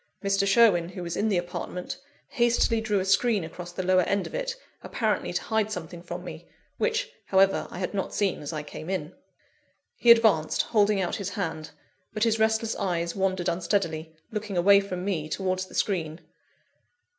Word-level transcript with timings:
Mr. 0.25 0.47
Sherwin, 0.47 0.89
who 0.89 1.03
was 1.03 1.15
in 1.15 1.29
the 1.29 1.37
apartment, 1.37 1.99
hastily 2.29 2.81
drew 2.81 2.99
a 2.99 3.05
screen 3.05 3.43
across 3.43 3.71
the 3.71 3.83
lower 3.85 4.01
end 4.01 4.25
of 4.25 4.33
it, 4.33 4.55
apparently 4.81 5.31
to 5.31 5.41
hide 5.43 5.71
something 5.71 6.01
from 6.01 6.23
me; 6.23 6.47
which, 6.79 7.11
however, 7.27 7.67
I 7.69 7.77
had 7.77 7.93
not 7.93 8.11
seen 8.11 8.41
as 8.41 8.51
I 8.51 8.63
came 8.63 8.89
in. 8.89 9.13
He 9.97 10.09
advanced, 10.09 10.63
holding 10.63 10.99
out 10.99 11.17
his 11.17 11.29
hand; 11.29 11.69
but 12.13 12.23
his 12.23 12.39
restless 12.39 12.75
eyes 12.77 13.15
wandered 13.15 13.47
unsteadily, 13.47 14.15
looking 14.31 14.57
away 14.57 14.79
from 14.79 15.05
me 15.05 15.29
towards 15.29 15.67
the 15.67 15.75
screen. 15.75 16.21